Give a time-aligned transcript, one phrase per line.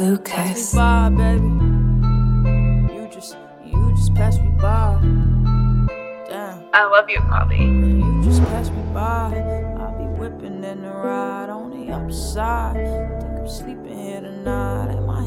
[0.00, 0.74] Lucas.
[0.74, 1.44] By, baby.
[2.94, 4.98] You just, you just passed me by.
[6.26, 6.64] Damn.
[6.72, 7.58] I love you, Bobby.
[7.58, 9.44] You just passed me by.
[9.78, 12.76] I'll be whipping in the ride on the upside.
[12.76, 15.22] Think I'm sleeping here tonight, and my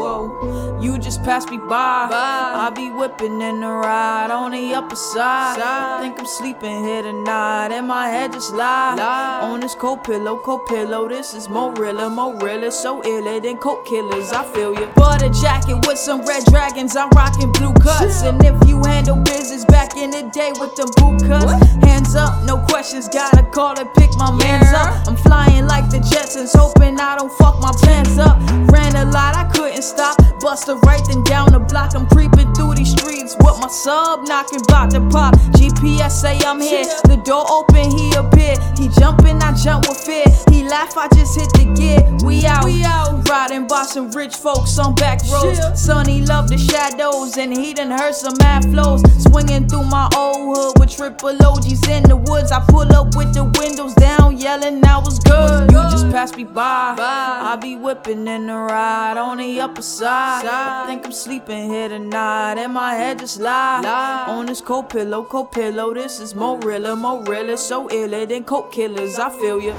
[0.00, 0.80] whoa.
[0.80, 2.08] You just passed me by.
[2.10, 6.00] I'll be whipping in the ride on the upper side.
[6.00, 8.96] Think I'm sleeping here tonight, and my head just lie
[9.42, 11.08] on this cold pillow, cold pillow.
[11.08, 14.32] This is more realer, so iller than coke killers.
[14.32, 14.86] I feel you.
[14.96, 16.96] Butter jacket with some red dragons.
[16.96, 20.88] I'm rocking blue cuts, and if you handle business back in the day with them
[20.96, 21.52] boot cuts,
[21.84, 23.08] hands up, no questions.
[23.08, 25.06] Gotta call and pick my mans up.
[25.06, 28.38] I'm flying like the Jetsons, hoping I don't fuck my pants up.
[28.72, 30.16] Ran a lot, I couldn't stop.
[30.40, 31.94] Buster right then down the block.
[31.94, 35.34] I'm creeping through these streets with my sub knocking about to pop.
[35.54, 36.84] GPS say I'm here.
[37.04, 38.56] The door open, he appear.
[38.76, 40.24] He jumping, I jump with fear.
[40.50, 42.00] He laugh, I just hit the gear.
[42.24, 43.28] We out, we out.
[43.28, 45.60] Riding by some rich folks on back roads.
[45.80, 49.02] Sonny love the shadows, and he done heard some mad flows.
[49.22, 52.50] Swinging through my old hood with triple OGs in the woods.
[52.50, 55.70] I pull up with the windows down, yelling, I was good.
[55.70, 56.96] You just passed me by.
[56.98, 60.46] I be whipping in the ride on the upper side.
[60.46, 65.24] I think I'm sleeping here tonight, and my head just lie on this cold pillow,
[65.24, 65.92] cold pillow.
[65.94, 69.18] This is more realer, more realer, so iller than coke killers.
[69.18, 69.74] I feel you.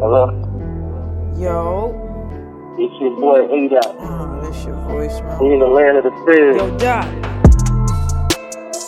[0.00, 0.26] Hello?
[1.38, 1.94] Yo,
[2.78, 3.86] It's your boy A-Dot.
[4.00, 5.38] oh, this your voice, man.
[5.38, 6.56] We in the land of the free.
[6.56, 7.06] Yo, Doc.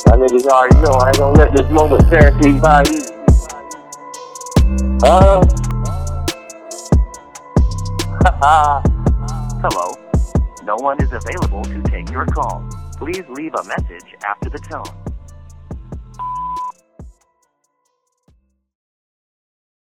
[0.06, 3.11] My niggas already know I ain't gonna let this moment pass me by easy.
[5.04, 5.44] Uh.
[9.60, 9.94] Hello.
[10.62, 12.64] No one is available to take your call.
[12.98, 15.01] Please leave a message after the tone.